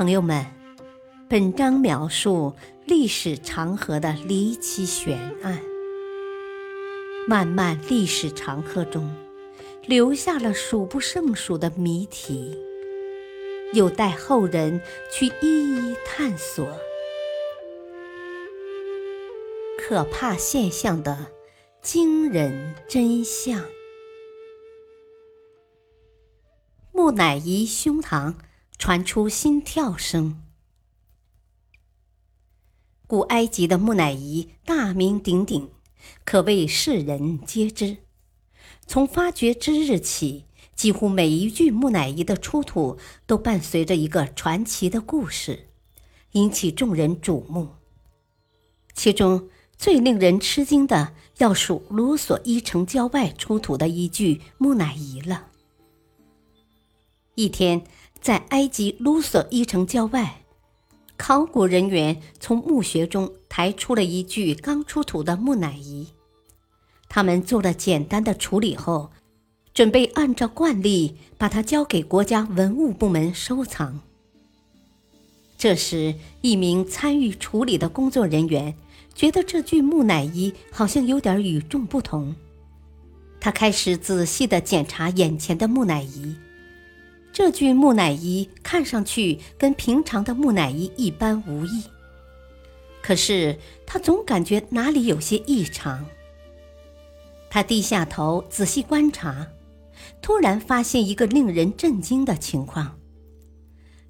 [0.00, 0.46] 朋友们，
[1.28, 2.54] 本章描述
[2.86, 5.60] 历史长河的离奇悬案。
[7.28, 9.14] 漫漫历史长河中，
[9.84, 12.58] 留下了数不胜数的谜题，
[13.74, 14.80] 有待后人
[15.12, 16.66] 去一一探索。
[19.78, 21.26] 可怕现象的
[21.82, 23.62] 惊人真相。
[26.90, 28.32] 木乃伊胸膛
[28.80, 30.42] 传出心跳声。
[33.06, 35.68] 古埃及的木乃伊大名鼎鼎，
[36.24, 37.98] 可谓世人皆知。
[38.86, 42.96] 从发掘之日起，几乎每一具木乃伊的出土
[43.26, 45.68] 都伴随着一个传奇的故事，
[46.32, 47.72] 引起众人瞩目。
[48.94, 55.48] 其中最令人吃惊的，要数卢索伊城郊外出土的一具木乃伊了。
[57.36, 57.84] 一天，
[58.20, 60.42] 在埃及卢索伊城郊外，
[61.16, 66.06] 考古人员从墓穴中抬出了一具刚出土的木乃伊。
[67.08, 69.10] 他们做了简单的处理后，
[69.72, 74.00] 准备按照惯例把它交给国家文物部门收藏。
[75.56, 78.74] 这时，一名参与处理的工作人员
[79.14, 82.34] 觉得这具木乃伊好像有点与众不同，
[83.40, 86.36] 他开始仔细地检查眼前的木乃伊。
[87.32, 91.84] 这具木乃伊看上去跟平常的木乃伊一般无异，
[93.00, 93.56] 可是
[93.86, 96.04] 他总感觉哪里有些异常。
[97.48, 99.46] 他低下头仔细观察，
[100.20, 102.98] 突然发现一个令人震惊的情况：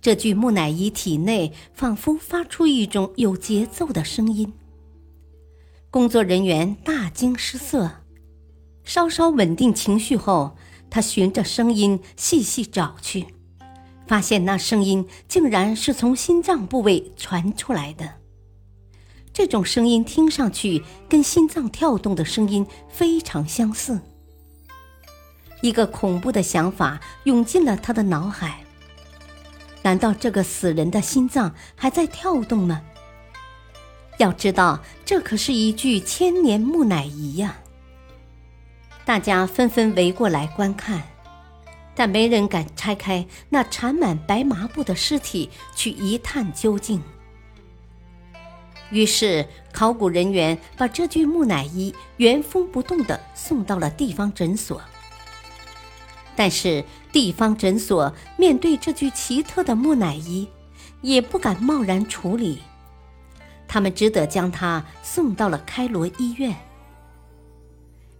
[0.00, 4.52] 这具木乃伊体内仿佛发出一种有节奏的声音。
[5.90, 7.90] 工作人员大惊失色，
[8.84, 10.54] 稍稍稳定情绪后。
[10.96, 13.26] 他循着声音细细找去，
[14.06, 18.14] 发现那声音竟然是从心脏部位传出来的。
[19.30, 24.00] 这种声音听上去跟心脏跳动的声音非常相似。
[25.60, 28.64] 一个恐怖的想法涌进了他的脑海：
[29.82, 32.80] 难道这个死人的心脏还在跳动吗？
[34.16, 37.58] 要知道，这可是一具千年木乃伊呀！
[39.06, 41.00] 大家纷纷围过来观看，
[41.94, 47.00] 但没人敢拆开那缠满白麻布的尸体去一探究竟。
[48.90, 54.82] 于是，考古人员把这具木乃伊原封不动地送到了地方诊所。
[56.34, 60.48] 但是，地方诊所面对这具奇特的木乃伊，
[61.00, 62.60] 也不敢贸然处理，
[63.68, 66.56] 他们只得将它送到了开罗医院。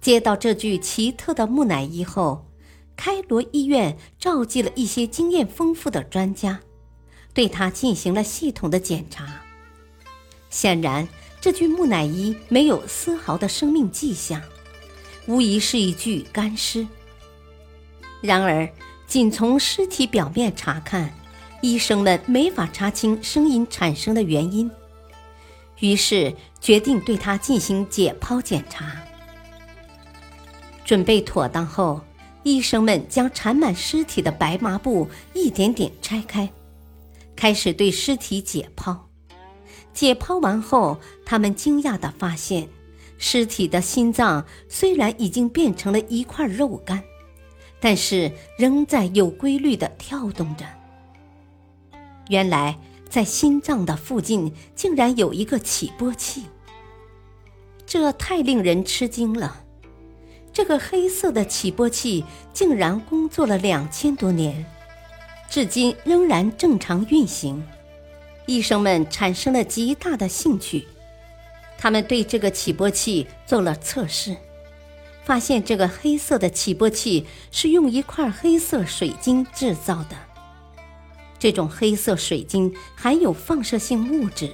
[0.00, 2.46] 接到这具奇特的木乃伊后，
[2.96, 6.60] 开罗医院召集了一些经验丰富的专家，
[7.34, 9.42] 对他进行了系统的检查。
[10.48, 11.06] 显然，
[11.40, 14.42] 这具木乃伊没有丝毫的生命迹象，
[15.26, 16.86] 无疑是一具干尸。
[18.22, 18.68] 然而，
[19.06, 21.12] 仅从尸体表面查看，
[21.60, 24.70] 医生们没法查清声音产生的原因，
[25.80, 28.96] 于是决定对他进行解剖检查。
[30.90, 32.00] 准备妥当后，
[32.42, 36.50] 医生们将缠满尸体的白麻布一点点拆开，
[37.36, 38.98] 开始对尸体解剖。
[39.92, 42.68] 解剖完后，他们惊讶地发现，
[43.18, 47.00] 尸体的心脏虽然已经变成了一块肉干，
[47.78, 50.66] 但是仍在有规律地跳动着。
[52.30, 52.76] 原来，
[53.08, 56.46] 在心脏的附近竟然有一个起搏器，
[57.86, 59.66] 这太令人吃惊了。
[60.52, 64.64] 这个黑色的起波器竟然工作了两千多年，
[65.48, 67.62] 至今仍然正常运行。
[68.46, 70.88] 医生们产生了极大的兴趣，
[71.78, 74.36] 他们对这个起波器做了测试，
[75.24, 80.16] 发现这个黑色的起波器是用一块黑色水晶制造的。
[81.38, 84.52] 这种黑色水晶含有放射性物质，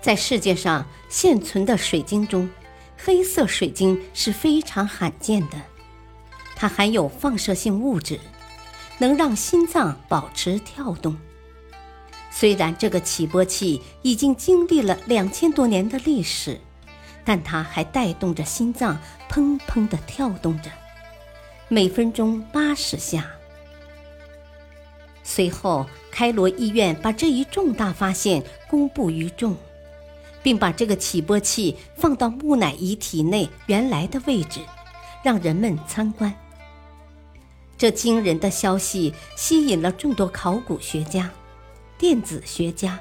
[0.00, 2.48] 在世界上现存的水晶中。
[2.96, 5.56] 黑色水晶是非常罕见的，
[6.54, 8.18] 它含有放射性物质，
[8.98, 11.16] 能让心脏保持跳动。
[12.30, 16.60] 虽然这个起波器已经经历了两千多年的历史，
[17.24, 18.98] 但它还带动着心脏
[19.30, 20.70] 砰砰地跳动着，
[21.68, 23.30] 每分钟八十下。
[25.22, 29.56] 随后，开罗医院把这一重大发现公布于众。
[30.46, 34.60] 并把这个起波器放到木乃伊体内原来的位置，
[35.24, 36.32] 让人们参观。
[37.76, 41.28] 这惊人的消息吸引了众多考古学家，
[41.98, 42.96] 电子学家，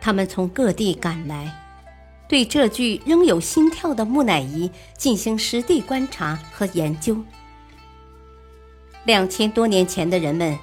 [0.00, 1.52] 他们从各地赶来，
[2.28, 7.20] 对这具仍有心跳的木乃伊进行实地观察和研究。
[9.04, 10.56] 两千多年前的人们，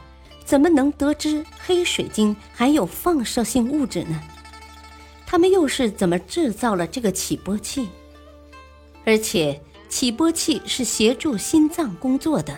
[0.45, 4.17] 怎么能得知黑水晶含有放射性物质呢？
[5.31, 7.87] 他们又是怎么制造了这个起搏器？
[9.05, 12.57] 而且，起搏器是协助心脏工作的，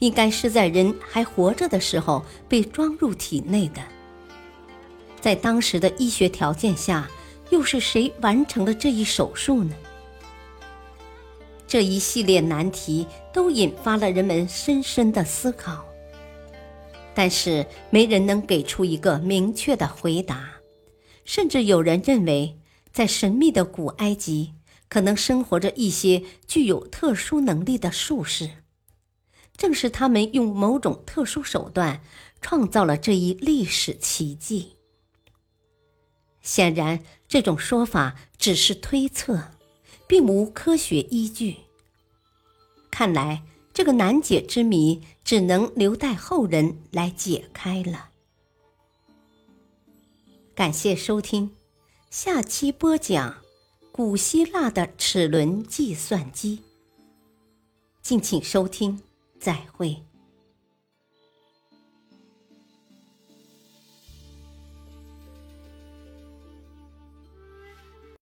[0.00, 3.80] 应该是在人还活着的时候被装入体内的。
[5.22, 7.08] 在当时的医学条件下，
[7.48, 9.74] 又是谁完成了这一手术呢？
[11.66, 15.82] 这一系列难题都引发了人们深深的思考，
[17.14, 20.55] 但是没人能给出一个明确的回答。
[21.26, 22.58] 甚至有人认为，
[22.90, 24.54] 在神秘的古埃及，
[24.88, 28.48] 可能生活着一些具有特殊能力的术士，
[29.58, 32.00] 正是他们用某种特殊手段
[32.40, 34.76] 创造了这一历史奇迹。
[36.40, 39.50] 显然，这种说法只是推测。
[40.06, 41.56] 并无科学依据。
[42.90, 43.42] 看来
[43.74, 48.10] 这个难解之谜只能留待后人来解开了。
[50.56, 51.50] 感谢收听，
[52.08, 53.42] 下期播讲
[53.92, 56.62] 古希腊的齿轮计算机。
[58.00, 59.02] 敬请收听，
[59.38, 60.05] 再会。